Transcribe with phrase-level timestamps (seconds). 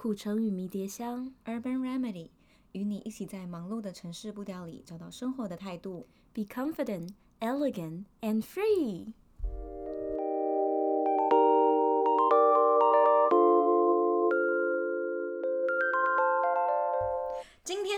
[0.00, 2.28] 苦橙与迷迭香，Urban Remedy，
[2.70, 6.06] 与你一起在忙碌的城市步调里找到生活的态度。
[6.32, 9.12] Be confident, elegant, and free。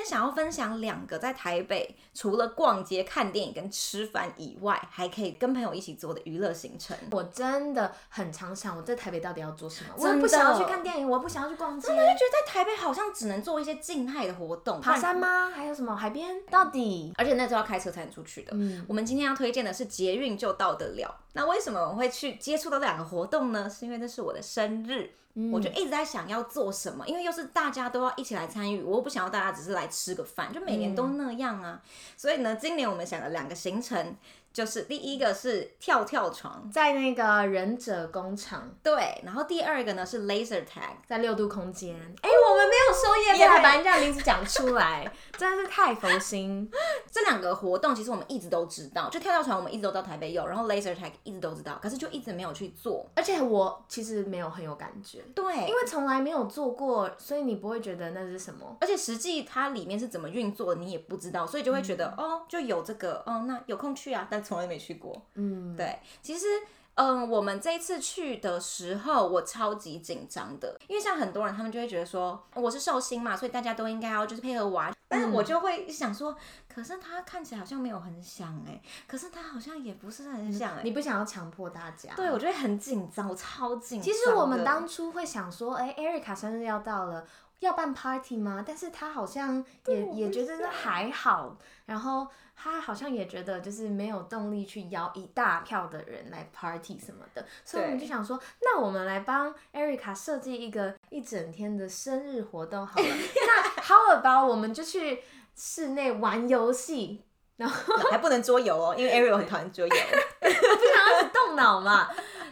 [0.01, 6.97] 天想要分享两个在台北除了逛街、看电影跟吃饭以外，还可以跟朋友一起做的娱乐行程。
[7.11, 9.91] 我真的很常想，我在台北到底要做什么？
[9.97, 11.89] 我不想要去看电影，我不想要去逛街。
[11.89, 15.51] 我就觉得在台北好像只能做一些静态的活动，爬山吗？
[15.51, 16.41] 还有什么海边？
[16.51, 17.13] 到底？
[17.19, 18.53] 而且那时候要开车才能出去的。
[18.55, 21.15] 嗯，我们今天要推荐的是捷运就到得了。
[21.35, 23.69] 那为什么我会去接触到这两个活动呢？
[23.69, 25.11] 是因为那是我的生日。
[25.35, 31.81] 嗯、我就一直在想要做什么，因为又是大家都要一起来参与，我又不想要大家只是来吃个饭，就每年都那样啊。
[31.83, 34.17] 嗯、所以呢，今年我们想了两个行程。
[34.53, 41.95] 就是第一个是跳跳床，在那个忍者工厂，对，然后第二个呢是 laser tag，在六度空间。
[42.23, 46.71] 哎、欸，我们没有收业配， 把人家的名字讲出来，真的是太佛心。
[47.11, 53.09] 这两个活动其实我们一直都知道，就跳跳床我们一直都到台北有，然后 laser tag 一直都知道，可是就一直没有去做。
[53.15, 58.77] 而且我其实没有很有感觉，对，因为从来没有做过，所以你不会觉得那是什么。
[58.81, 65.21] 而且实际它里面是怎么运作的，你也不知道，所以就会觉得、嗯、哦，就有这个，哦，那有空去啊，但从来没去过。
[65.35, 66.47] 嗯，对，其实，
[66.95, 76.37] 嗯，我们这一次去的时候，我超级紧张的，因为像很多人，他们就会觉得说，我是寿星嘛，所以大家都应该要就是配合玩，但是我就会想说，
[76.69, 82.15] 可是他看起来好像没有很想哎，可是他好像也不是很想哎，你不想要强迫大家？
[82.15, 84.05] 对，我觉得很紧张，我超紧张。
[84.05, 87.25] 其实我们当初会想说，哎，Erica 生日要到了。
[87.61, 88.65] 要办 party 吗？
[88.67, 103.07] 但是他好像也也觉得还好，然后他好像也觉得就是没有动力去邀一大票的人来 party 什么的，所以我们就想说，那我们来帮 Erica 设计一个一整天的生日活动好了。
[103.47, 105.23] 那 How about 我们就去
[105.55, 107.25] 室内玩游戏，
[107.57, 112.09] 然后还不能桌游哦，因为 Ariel 很讨厌桌游， 我不想要动脑嘛。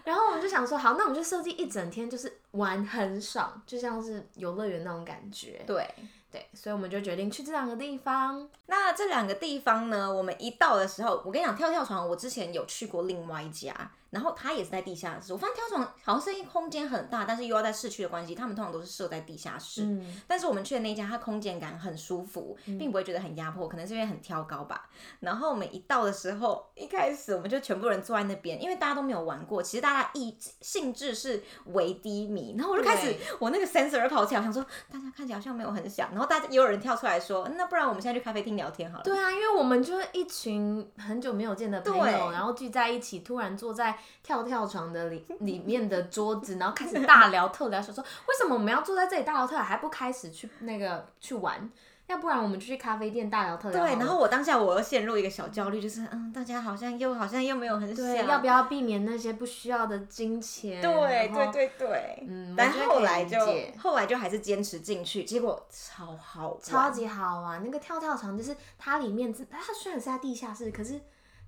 [0.08, 5.62] 然后我们就想说，好，那我们就设计一整天，就是玩很爽，就像是游乐园那种感觉。
[5.66, 5.86] 对
[6.32, 8.48] 对，所以我们就决定去这两个地方。
[8.64, 13.74] 那这两个地方呢，我们一到的时候，我跟你讲，跳跳床，我之前有去过另外一家。
[14.10, 19.82] 然后它也是在地下室，我发现跳床好像是一空间很大，但是又要在市区的关系，他们通常都是设在地下室。
[19.84, 20.22] 嗯。
[20.26, 24.88] 但是我们去的那家，它空间感很舒服，并不会觉得很压迫，可能是因为很挑高吧。
[25.20, 32.54] 然后我们一到的时候，一开始我们就全部人坐在那边，因为大家都没有玩过，其实大家意兴致是为低迷。
[32.56, 36.10] 然后我就开始，我那个 sensor 跑起来，我想说大家看起来好像没有很想。
[36.12, 39.04] 然后大家也有人跳出来说，那不然我们现在去咖啡厅聊天好了。
[39.04, 43.97] 对啊，因为我们就是一群很久没有见的朋友，然后聚在一起，突然坐在。
[44.22, 51.70] 跳跳床的里 里面的桌子，然后开始大聊特聊，说说为什么我们要坐在这里大聊特聊，还不开始去那个去玩？
[52.06, 53.84] 要不然我们就去咖啡店大聊特聊。
[53.84, 60.80] 对，然后我当下我又陷入一个小焦虑，就是嗯，大家好像又好像又没有很想，要不要避免那些不需要的金钱？
[60.80, 63.38] 对对对对，嗯，但后来就
[63.78, 67.62] 后来就还是坚持进去，结果超好玩，超级好玩。
[67.62, 70.98] 那个跳跳床就是它里面，它虽然是在地下室，可是。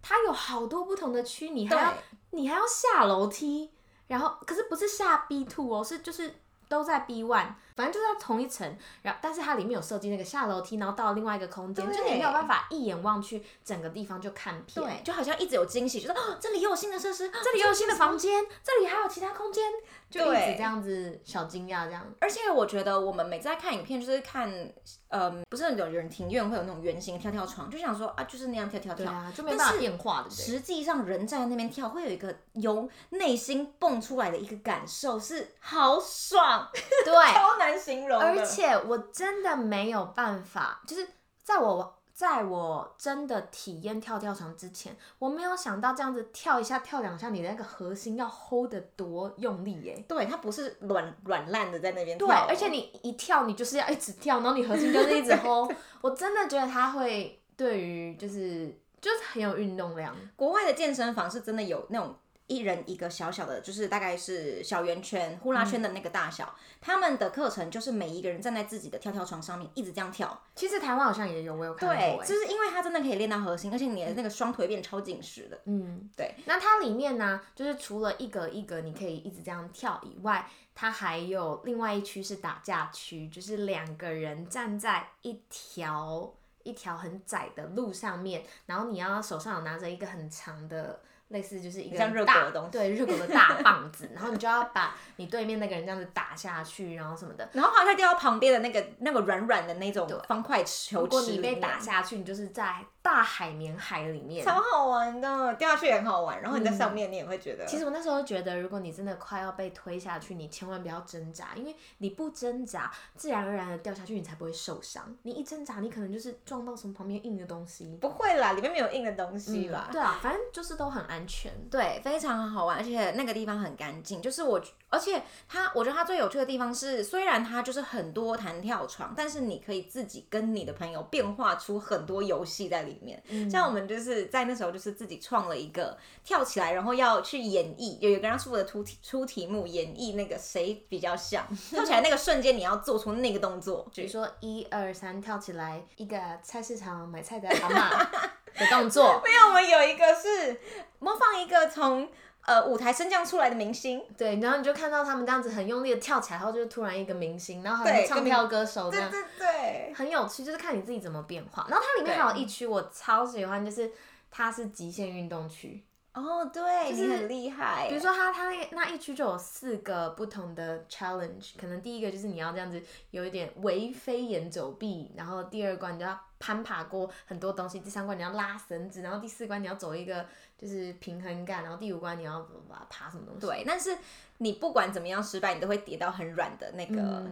[0.02, 1.94] 它有好多不同的区，你还要
[2.30, 3.70] 你还要下楼梯，
[4.06, 6.34] 然后可是不是下 B two 哦，是就是
[6.68, 19.64] 都在 B one，反正就是要同一层，然后但是它里面有设计那个下楼梯，然后到另外一个空间，就你没有办法一眼望去整个地方就看遍，对，就好像一直有惊喜，就是哦，这里又有新的设施，这里又有新的房间，这里还有其他空间，
[20.10, 22.06] 就一直这样子小惊讶这样。
[22.20, 24.70] 而且我觉得我们每次在看影片，就是看。
[25.12, 30.30] 嗯，不是有人庭院会有那种圆形跳跳床，就想说啊，就是那样跳跳跳，啊、就没办法变化的。
[30.30, 36.70] 实际上人站在那边跳，会有一个由内心蹦出来的一个感受，是好爽，
[37.04, 38.20] 对，超难形容。
[38.20, 41.08] 而且我真的没有办法，就是
[41.42, 41.96] 在我。
[42.12, 50.04] 在我真的体验跳跳床之前，我没有想到这样子跳一下、跳两下，你的那个核心要 hold 得多用力耶。
[50.06, 52.26] 对，它不是软软烂的在那边跳。
[52.26, 55.74] 对，而且你一跳，你就是要一直跳，然后你核心就是一直 hold。
[56.02, 58.66] 我真的觉得它会对于就是
[59.00, 60.14] 就是很有运动量。
[60.36, 62.14] 国外的健身房是真的有那种。
[62.50, 66.44] 一人一个小小的，就是大概是小圆圈、呼啦圈的那个大小。
[66.44, 70.36] 嗯、他们的课程就是每一个人站在自己的跳跳床上面，一直这样跳。
[70.56, 71.96] 其实台湾好像也有，我有看过。
[71.96, 75.60] 对，就是因为它真的可以练到核心，而且你的那个双腿变超紧实的。
[75.66, 76.34] 嗯，对。
[76.46, 90.98] 那它里面呢，就是除了一格一格你可以一直这样跳以外，它还有另外一区是打架区，就是两个人站在一条一条很窄的路上面，然后你要手上有拿着一个很长的。
[91.30, 97.48] 类似就是一个像热狗大的东西对热狗的大棒子，然后你就要把你对面那个人这样子打下去，然后什么的。
[97.52, 106.40] 然后好像掉到旁边的那个那个软软的那种方块球如果池里面，你被打下去，你就是在大海绵海里面，超好玩的，掉下去也很好玩。
[106.42, 107.64] 然后你在上面，你也会觉得。
[107.64, 115.16] 其实我那时候觉得，如果你真的快要被推下去，你千万不要挣扎，因为你不挣扎，自然而然的掉下去，你才不会受伤。
[115.22, 117.96] 你一挣扎，你可能就是撞到什么旁边硬的东西。
[118.00, 119.88] 不会啦，里面没有硬的东西啦。
[119.90, 121.50] 对啊，反正就是都很安全。
[121.70, 124.20] 对，非常好玩，而且那个地方很干净。
[124.20, 124.60] 就是我，
[124.90, 132.89] 而且它，我觉得它最有趣的地方是，虽然它就是很多弹跳床，但是你可以自己跟你的朋友变化出很多游戏在里面。
[133.28, 148.10] 嗯、像我们就是在那时候就是自己创了一个跳起来，然后要去演绎，有一个人出的出题出题目，演绎那个谁比较像跳起来那个瞬间，你要做出那个动作，比如说一二三跳起来，一个菜市场买菜的阿妈。
[148.52, 149.20] 的动作。
[149.24, 150.60] 没有，我们有一个是
[150.98, 152.08] 模仿一个从
[152.50, 161.64] 呃舞台升降出来的明星，对，然后你就看到他们这样子很用力的跳起来，然后就突然一个明星，然后还有唱跳歌手这样，对对对，很有趣，就是看你自己怎么变化。
[161.70, 163.92] 然后它里面还有一区我超喜欢，就是
[164.32, 165.84] 它是极限运动区。
[166.12, 167.86] 哦，对，就是很厉害。
[167.88, 172.82] 比如说它，它它那那一区就有四个不同的 challenge，可能第一个就是你要这样子
[173.12, 180.26] 有一点为飞檐走壁，然后第二关你就要攀爬过很多东西，第三关你要拉绳子，然后第四关你要走一个
[180.58, 182.44] 就是平衡感，然后第五关你要
[182.88, 183.46] 爬什么东西。
[183.46, 183.96] 对，但是。
[184.42, 187.22] 你不管怎么样失败，你都会跌到很软的那个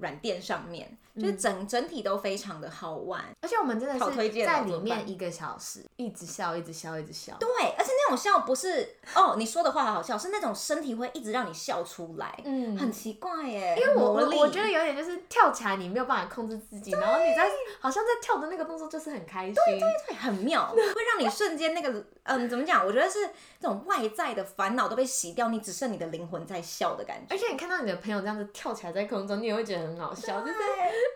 [0.00, 7.36] 软垫上面，嗯、就是整整体都非常的好玩，而且我们真的是在里面一个小时，一直笑，一直笑，一直笑。
[7.38, 13.76] 对，而且那种笑不是哦，你说的话好好笑，是那种身体会一直让你笑出来，嗯，很奇怪耶。
[13.78, 17.46] 因为我我觉得有点就是跳起来你没有办法控制自己，然后你在
[17.78, 22.86] 好像在跳的那个动作就是很开心，对对对，很妙，会让你瞬间那个嗯，怎么讲？
[22.86, 23.18] 我觉得是
[23.60, 26.54] 这种外在的烦恼都被洗掉，你只剩你的灵魂在。
[26.54, 30.66] 在笑的感觉，而且你看到你的朋友这样子跳起来在空中，你也会觉得很好笑，对不对？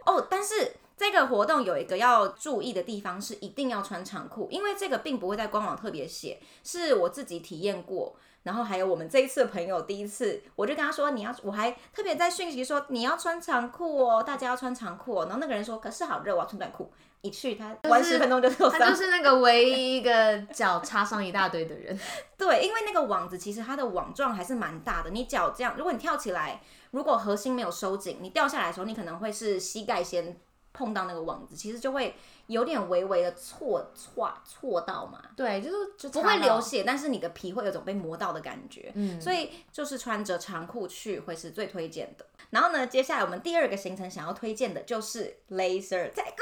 [0.04, 16.92] 哦，但是这个活动有一个要注意的地方是，一定要穿长裤，因为这个并不会在官网特别写，是我自己体验过，然后还有我们这一次的朋友第一次，我就跟他说你要，我还特别在讯息说你要穿长裤哦，大家要穿长裤哦，然后那个人说可是好热，我要穿短裤。
[17.22, 21.98] 一去他玩十分钟就受伤，他就是那个唯一一个脚插上一大堆的人。
[22.38, 26.60] 对，因为那个网子其实它的网状还是蛮大的，你脚这样，如果你跳起来，
[26.92, 30.40] 如果核心没有收紧，你掉下来的时候，你可能会是膝盖先
[30.78, 32.14] 碰到那个网子，其实就会
[32.46, 35.20] 有点微微的挫挫挫到嘛。
[35.36, 38.92] 对，就是就不会流血，但是你的皮会有种被磨到的感觉。
[38.94, 42.24] 嗯，所以就是穿着长裤去会是最推荐的。
[42.50, 46.34] 然后呢，接下来我们第二个行程想要推荐的就是 Laser Tag。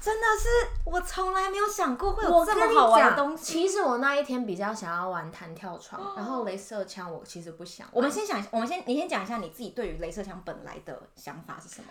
[0.00, 0.48] 真的是
[0.84, 3.42] 我从来没有想过会有这么好玩的东西。
[3.42, 7.88] 其实我那一天比较想要玩弹跳床，哦、然后镭射枪我其实不想。
[7.90, 11.88] 我们先想，我们先你先讲一下你自己对于镭射枪本来的想法是什么？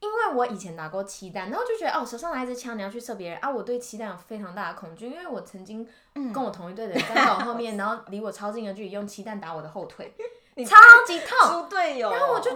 [0.00, 10.12] 因为我以前打过气弹，然后就觉得哦，手上拿一支枪你要去射别人啊，我对气弹有非常大的恐惧，因为我曾经跟我同一队的人站在我后面，嗯、然后离我超近的距离用气弹打我的后腿，
[10.66, 10.76] 超
[11.06, 11.68] 级痛。
[11.68, 12.50] 队友，然后我就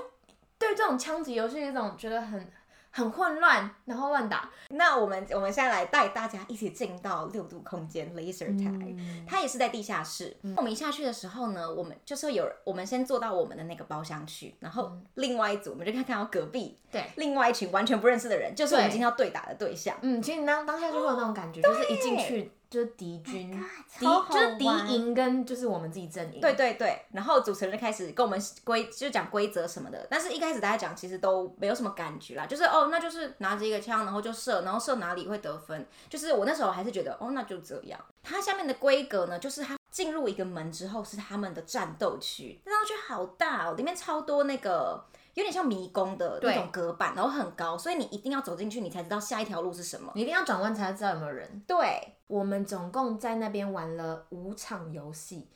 [0.59, 2.51] 对这种枪击游戏有一种觉得很。
[2.97, 4.49] 很混乱，然后乱打。
[4.71, 10.37] 那我们我们现在来带大家一起进到六度空间 Laser 嗯、它也是在地下室。
[10.43, 19.97] 嗯、我们一下去的时候呢，我们就是有我们先坐到我们的那个包厢去，然后另外一组我们就可以看到隔壁，对，另外一群完全不认识的人，就是我们今天要对打的对象。
[20.03, 22.53] 嗯，其实你当当下就会有那种感觉，哦、就是一进去。
[22.71, 23.51] 就是敌军，
[23.99, 26.41] 敌就是敌营跟就是我们自己阵营。
[26.41, 38.01] 对对对，然后主持人就开始跟我们规就讲规则什么的，但是一开始大家讲其实都没有什么感觉啦，就是哦，那就是拿着一个枪，然后就射，然后射哪里会得分，就是我那时候还是觉得哦，那就这样。
[38.23, 45.05] 它下面的规格呢，就是它进入一个门之后是他们的战斗区，战斗区好大哦，里面超多那个。
[45.35, 50.13] 有点像迷宫的那种隔板，然后很高，所以你一定要走进去，你才知道下一条路是什么。
[50.15, 51.61] 你一定要转弯才知道有没有人。
[51.67, 55.49] 对，我们总共在那边玩了五场游戏，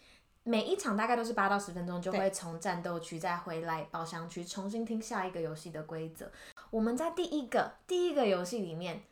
[0.42, 6.30] 每一场大概都是八到十分钟，就会从战斗区再回来包厢区重新听下一个游戏的规则。
[6.70, 9.02] 我们在第一个第一个游戏里面，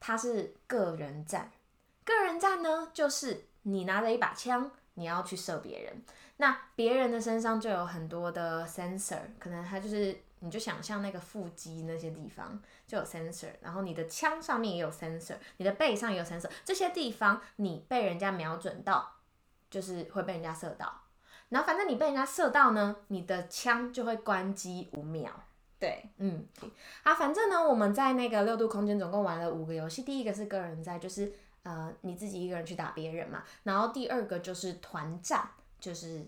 [0.00, 1.52] 它是个人战。
[2.04, 6.02] 个人战呢，就是你拿着一把枪，你要去射别人。
[6.38, 19.16] 那别人的身上就有很多的 sensor，可能他就是，你就想象那个腹肌那些地方就有 sensor，然后你的枪上面也有 sensor，你的背上也有 sensor，这些地方你被人家瞄准到，
[19.70, 21.02] 就是会被人家射到。
[21.48, 25.32] 然后反正你被人家射到呢，你的枪就会关机五秒。
[25.78, 26.46] 对，嗯，
[27.04, 31.32] 好，反正呢，我们在那个六度空间总共玩了五个游戏，第一个是个人在，就是。
[31.66, 33.42] 呃你自己一个人去打别人嘛。
[33.64, 35.50] 然后第二个就是团战，
[35.80, 36.24] 就是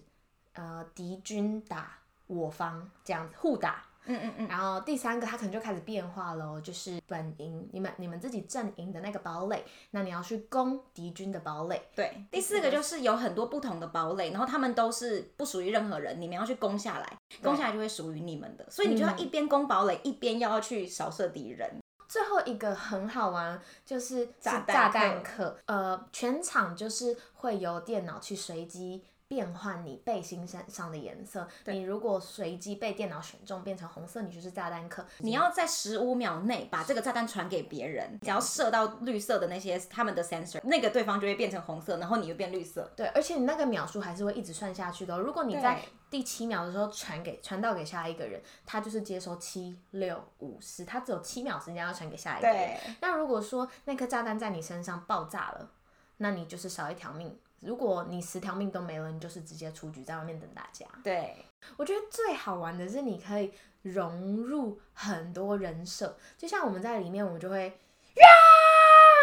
[0.55, 1.97] 呃敌军打
[2.27, 3.85] 我方这样子互打。
[4.09, 11.81] 嗯嗯嗯，然后第三个它可能就开始变化喽，就是本营你们你们自己阵营的那个堡垒，那你要去攻敌军的堡垒。
[11.95, 21.79] 对，第四个就是有很多不同的堡垒，然后他们都是不属于任何人，你们要去攻下来，攻下来就会属于你们的，所以你就要一边攻堡垒，嗯、一边要去扫射敌人。
[22.09, 29.05] 最后一个很好玩，就是炸炸弹客，呃，全场就是会由电脑去随机。
[29.29, 35.05] 变换你背心上上的颜色，你如果随机被电脑选中变成红色，你就是炸弹客。
[35.19, 42.91] 你要在十五秒内把这个炸弹传给别人，只要射到绿色的那些他们的 sensor，那个对方就会变成红色，然后你就变绿色。
[42.97, 45.19] 对，而且你那个秒数还是会一直算下去的哦。
[45.19, 52.57] 如果你在第七秒的时候传给传到给下一个人，他就是接收七六五十，他只有七秒时间要传给下一个人。
[52.57, 52.97] 对。
[53.03, 55.71] 那如果说那颗炸弹在你身上爆炸了，
[56.17, 57.39] 那你就是少一条命。
[57.61, 60.87] 如果你十条命都没了，你就是直接出局，在外面等大家。
[61.03, 61.45] 对，
[61.77, 67.67] 我觉得最好玩的是你可以融入很多人设，就像我们在里面，我们就会
[68.15, 68.27] 呀，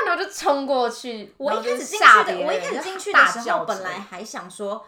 [0.08, 1.34] 然后就冲过去。
[1.38, 4.86] 我一开始进去的，我一开始进去的时候，本来还想说，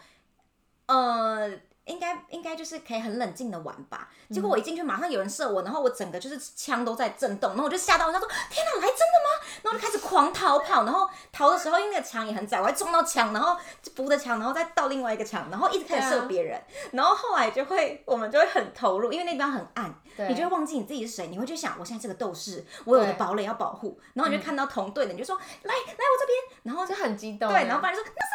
[0.88, 1.60] 呃。
[1.88, 9.48] 应该应该就是可以很冷静的玩吧，结果我一进去马上有人射我，然后我整个就是枪都在震动，然后我就吓到，我就说天哪，来真的吗？
[9.64, 19.94] 然后就开始狂逃跑，然后逃的时候因为那个墙也很窄，我还撞到墙，然后就扶着墙，然后再到另外一个墙，然后一直开始射别人，然后后来就会我们就会很投入，因为那地方很暗，
[20.30, 28.28] 你就会忘记你自己是谁，你会去想我现在这个斗士，我有的堡垒要保护，然后你就看到同队的，你就说来来我这边，然后就很激动，对，然后不然就说那是。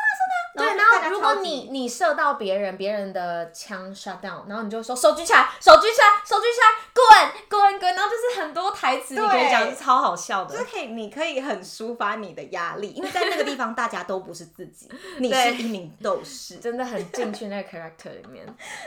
[0.55, 10.57] 对，然后如果你你射到别人，别人的枪 shut down，然后你就说手举起来，手举起来，手举起来，滚滚滚，然后就是很多台词你可以讲，是超好笑的。
[10.57, 18.47] 就是可以，你可以很抒发你的压力，因为在那个地方大家都不是自己， 你是一名斗士，真的很进去那个 character 里面，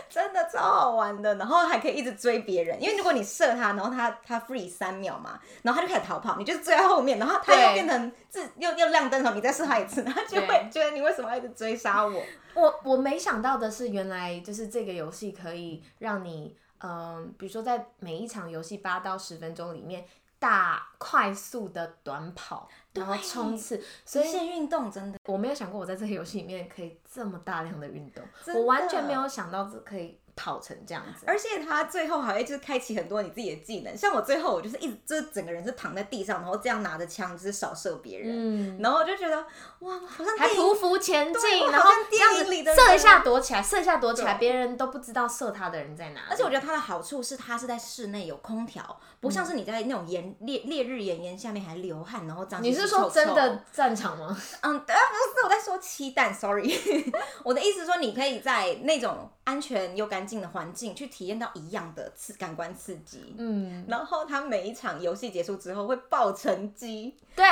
[0.09, 1.35] 真的超好玩的。
[1.35, 12.21] 然后还可以一直追别人，因为如果你射他，然后他他 free 三秒嘛，然后他就开始逃跑，你就追在后面，然后他又变成自又又亮灯的时候，你再射他一次，他就会觉得你为什么要一直追杀我？
[12.55, 20.05] 我我没想到的是，原来就是这个游戏可以让你，嗯、呃，比如说在每一场游戏八到十分钟里面，
[20.39, 28.23] 大快速的短跑，然后冲刺，所以运动真的，我没有想过我在这个游戏里面可以这么大量的运动，
[28.55, 30.19] 我完全没有想到这可以。
[30.35, 39.37] 跑成这样子，而且他最后还会就是开启很多你自己的技能，像我最后我就是一直就是整个人是躺在地上，然后这样拿着枪就是扫射别人，嗯，然后我就觉得
[39.79, 46.21] 哇，好像还匍匐前进，然后这样子射一下躲起来，射一下躲起来，别人都不知道射他的人在哪。
[46.29, 52.63] 而且我觉得它的好处是它是在室内有空调，不像是你在那种炎烈烈日炎炎下面还流汗，然后这样。
[52.63, 54.37] 你是说真的战场吗？
[54.61, 56.73] 嗯，不是，我在说漆弹，sorry，
[57.43, 67.45] 我的意思说你可以在那种安全又干净的环境去体验到一样的刺感官刺激，嗯，然后他每一场游戏结束之后会报成绩，对，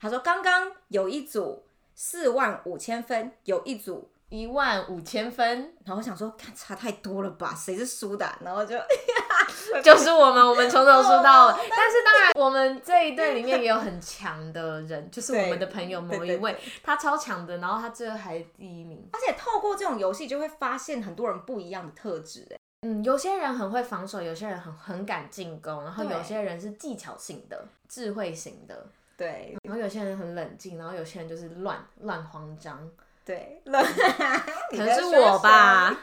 [0.00, 4.08] 他说刚刚有一组四万五千分，有一组。
[4.28, 8.30] 一万五千分，然后我想说，看差太多了吧，谁是输的？
[8.40, 8.76] 然后就
[9.82, 11.54] 就是我们，我们从头输到尾。
[11.70, 19.08] 但是当然，我们这一队里面也有很 强的人，就是我们的朋友某一位，他超强的，然后他最后还第一名。
[19.12, 22.46] 而且透过这种游戏，就会发现很多人不一样的特质。
[22.50, 29.56] 哎，嗯，有些人很会防守，有些人很很敢进攻，然后有些人是技巧性的、智慧型的，对。
[29.62, 32.86] 然后有些人很冷静，然后有些人就是乱乱慌张。
[33.28, 33.60] 对，
[34.70, 35.94] 可能是我吧。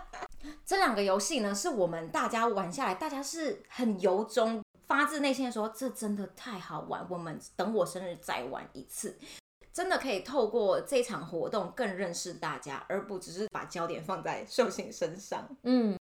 [0.64, 7.06] 这两个游戏呢，是我们大家玩下来，大家是很由衷、发自内心的说，这真的太好玩。
[7.10, 9.18] 我们等我生日再玩一次，
[9.70, 15.46] 真的可以透过这场活动更认识大家，而不只是把焦点放在寿星身上。
[15.64, 15.98] 嗯。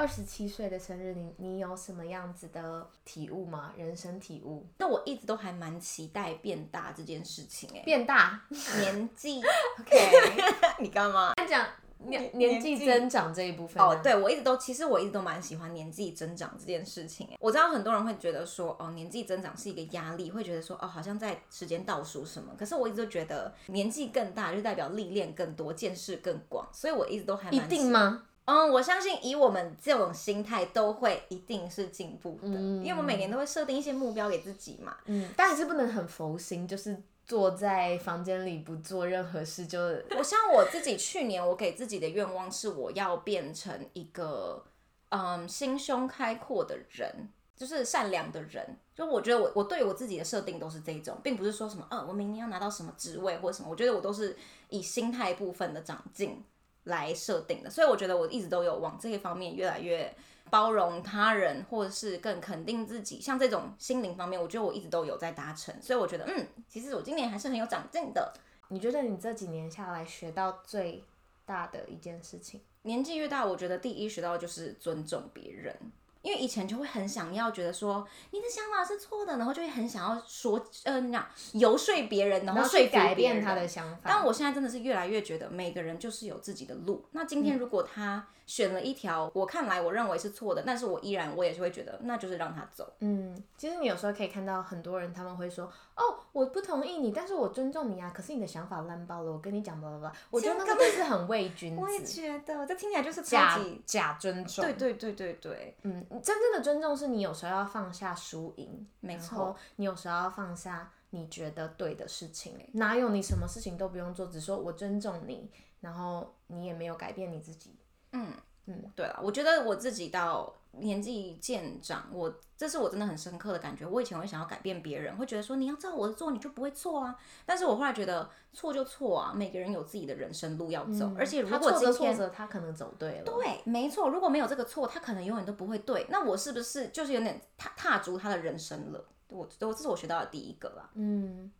[0.00, 3.74] 二十七岁的生日，你你有什么样子的体悟吗？
[3.76, 4.66] 人生体悟？
[4.78, 8.40] 那我一直都还蛮期待变大这件事情，哎，变大
[8.78, 9.42] 年纪，
[9.78, 11.34] OK， 你干嘛？
[11.36, 11.66] 他讲
[11.98, 17.28] 年年纪增长这一部分哦，对我一直都，其实我一直都蛮喜欢年纪增长这件事情。
[17.38, 22.54] 我知道很多人会觉得说，哦，年纪增长是一个压力，会觉得说，哦，好像在时间倒数什么。
[22.58, 27.54] 可是我一直都觉得年纪更大就代表历练更多，见识更广，所以我一直都还蛮。
[27.54, 28.28] 一定吗？
[28.44, 34.96] 嗯，我相信以我们这种心态，都会一定是进步的，嗯，因为我们每年都会设定一些目标给自己嘛。
[35.06, 39.78] 嗯，但还是不能很佛心，就是坐在房间里不做任何事就。
[40.16, 44.64] 我像我自己去年，我给自己的愿望是，我要变成一个
[45.10, 47.30] 嗯心胸开阔的人。
[47.56, 48.78] 就是善良的人。
[48.94, 53.68] 就我觉得我我对我自己的设定都是这种，并不是说什么，呃，我明年要拿到什么职位或什么。
[53.68, 54.34] 我觉得我都是
[54.70, 56.42] 以心态部分的长进
[56.84, 60.14] 来设定的，所以我觉得我一直都有往这一方面越来越
[60.48, 63.20] 包容他人，或者是更肯定自己。
[63.20, 65.74] 像这种心灵方面，我觉得我一直都有在达成。
[65.80, 68.32] 所以我觉得，嗯，其实我今年还是很有长进的。
[68.68, 71.04] 你觉得你这几年下来学到最
[71.44, 72.60] 大的一件事情？
[72.82, 75.76] 年纪越大，我觉得第一学到的就是尊重别人。
[76.22, 84.02] 因为以前就会很想要觉得说你的想法是错的，然后就会很想要说，呃，那游说别人，然后说服改变他的想法。
[84.04, 87.04] 但我现在真的是越来越觉得每个人就是有自己的路。
[87.12, 92.92] 那今天如果他选了一条我看来我认为是错的，但是我依然我也是会觉得那就是让他走。
[92.98, 98.10] 嗯，其实你有时候可以看到很多人他们会说，哦，我不同意你，但是我尊重你啊。
[98.14, 100.12] 可是你的想法烂爆了，我跟你讲吧吧吧。
[100.30, 101.80] 我觉得那个是很伪君子。
[101.80, 104.64] 我也觉得，这听起来就是假假尊重。
[104.64, 106.04] 对对对对对，嗯。
[106.18, 109.38] 真正的尊重是你有时候要放下输赢，没错。
[109.38, 115.50] 然后你有时候要放下你觉得对的事情，哪有你什么事情都不用做，只说我尊重你，
[115.80, 117.76] 然后你也没有改变你自己。
[118.12, 118.32] 嗯
[118.70, 123.84] 嗯，对了，我觉得我自己到年纪渐长，我这是我真的很深刻的感觉。
[123.84, 127.18] 我以前会想要改变别人，会觉得说你要照我的做，你就不会错啊。
[127.44, 131.06] 但是我后来觉得错就错啊，每个人有自己的人生路要走。
[131.06, 134.08] 嗯、而且如果今天他，他可能走对了，对，没错。
[134.08, 136.06] 如果没有这个错，他可能永远都不会对。
[136.08, 139.04] 那我是不是就是有点踏踏足他的人生了？
[139.30, 140.90] 我我这是我学到的第一个啦。
[140.94, 141.50] 嗯，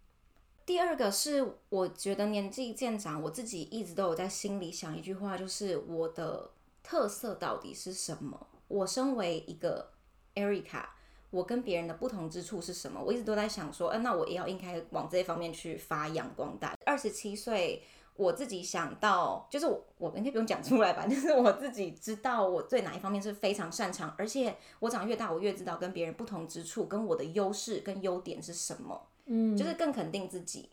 [0.67, 6.51] 第二个是我觉得年纪渐长，我自己一直都有在心里想一句话，就是我的
[6.83, 8.47] 特色到底是什么？
[8.69, 9.91] 我身为一个
[10.35, 10.85] Erica，
[11.31, 13.03] 我跟别人的不同之处是什么？
[13.03, 16.75] 我一直都在想说，嗯、呃，那我也要应该往这方面去发扬光大。
[16.87, 17.83] 二十七岁，
[18.15, 30.71] 我自己想到，就是我，我应该不用讲出来吧， 就是我自己知道我对哪一方面是非常擅长，而且我长越大，我越知道跟别人不同之处，跟我的优势跟优点是什么，嗯，就是更肯定自己。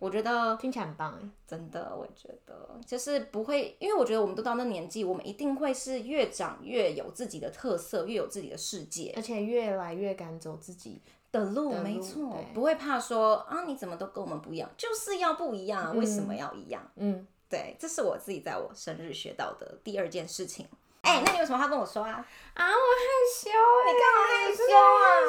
[0.00, 16.82] 我觉得听起来很棒哎，真的，我觉得就是不会，因为我觉得我们都到那年纪，我们一定会是越长越有自己的特色，越有自己的世界，而且越来越敢走自己的路，的路没错，不会怕说啊，你怎么都跟我们不一样，就是要不一样，嗯、为什么要一样？
[16.96, 20.66] 嗯，对，这是我自己在我生日学到的第二件事情。
[21.02, 22.26] 哎、欸，那你有什么话跟我说啊？
[22.54, 23.04] 啊，我害
[23.38, 23.50] 羞，
[23.86, 24.62] 你干嘛害羞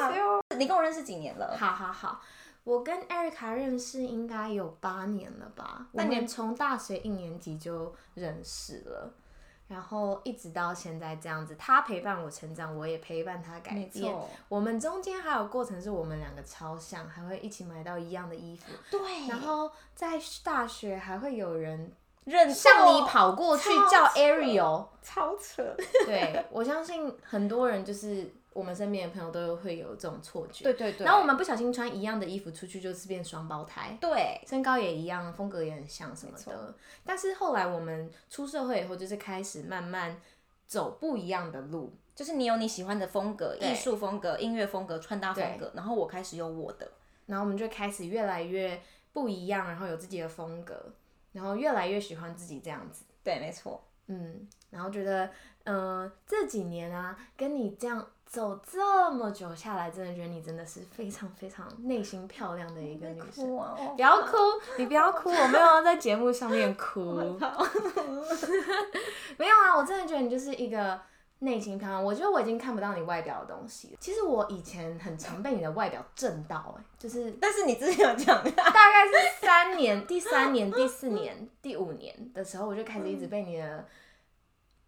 [0.06, 0.16] 啊？
[0.16, 1.58] 羞你跟我认识几年了？
[1.58, 2.22] 好好好。
[2.64, 5.88] 我跟 Erica 认识应该有八年了吧？
[5.92, 9.12] 我们从大学一年级就认识了，
[9.68, 14.16] 然后一直到现在这样子，他陪伴我成长，我也陪伴他改变。
[14.48, 18.72] 我们中间还有过程是我们两个超像，还会一起买到一样的衣服。
[18.92, 19.28] 对。
[19.28, 21.92] 然后在大学还会有人
[22.26, 25.76] 认向你跑过去叫 Ariel，超扯。
[26.06, 28.32] 对，我相信很多人就是。
[28.54, 31.06] 我们身边的朋友都会有这种错觉，对对对。
[31.06, 33.98] 然后我们不小心穿一样的衣服出去，就是变双胞胎。
[34.02, 36.76] 对，身高也一样，风格也很像什么的。
[37.06, 40.20] 但是后来我们出社会以后，就是开始慢慢
[40.68, 41.94] 走不一样的路。
[42.14, 46.92] 就是你有你喜欢的风格，艺术风格、音乐风格、穿搭风格，然后我开始有我的，
[47.28, 48.80] 然后我们就开始越来越
[49.14, 50.94] 不一样，然后有自己的风格，
[51.32, 53.06] 然后越来越喜欢自己这样子。
[53.24, 53.82] 对，没错。
[54.08, 55.26] 嗯，然后觉得，
[55.64, 58.06] 嗯、呃，这几年啊，跟你这样。
[58.32, 63.60] 走这么久下来，真的觉得你真的是非常非常内心漂亮的一个女生。
[63.60, 64.38] 啊、不要哭，
[64.78, 67.16] 你不要哭，我没有要在节目上面哭。
[69.38, 70.98] 没有啊，我真的觉得你就是一个
[71.40, 72.02] 内心漂亮。
[72.02, 73.98] 我觉得我已经看不到你外表的东西了。
[74.00, 77.30] 其实我以前很常被你的外表震到，哎，就是。
[77.42, 83.86] 但是你之前有讲，大概是三年、第三年、第四年、第五年的时候，我就开始一直被你的。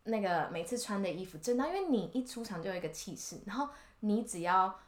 [0.05, 3.69] 那个每次穿的衣服真的，因为你一出场就有一个气势，然后
[4.01, 4.79] 你只要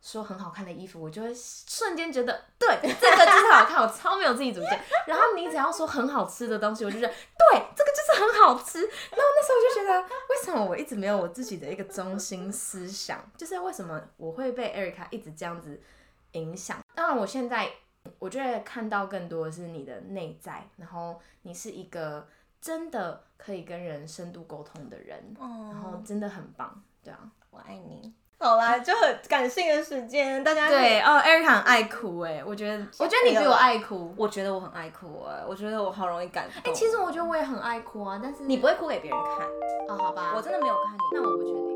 [0.00, 4.80] 说很好看的衣服，我就会瞬间觉得对这个就是好看，我超没有自己主见。
[5.06, 8.80] 然后你只要说很好吃的东西，我就觉得对这个就是很好吃。
[8.80, 13.20] 然后那时候我就觉得，为什么我一直没有我自己的一个中心思想？
[13.36, 15.80] 就是为什么我会被 Erica 一直这样子
[16.32, 16.78] 影响？
[16.94, 17.68] 当然，我现在
[18.18, 22.28] 我觉得看到更多的是你的内在，然后你是一个。
[22.60, 26.70] 真的可以跟人深度沟通的人，哦、然后真的很棒，
[27.02, 27.18] 对啊，
[27.50, 28.12] 我爱你。
[28.38, 36.62] 好啦，就很感性的时间，大家对哦，Erica 很爱哭哎，我觉得，我觉得你比我爱哭，我觉得我很爱哭哎，我觉得我好容易感动。
[36.62, 39.46] 哎、欸，其实我觉得我也很爱哭啊，但是你不会哭给别人看
[39.88, 41.69] 哦，好吧，我真的没有看你，那我不确定。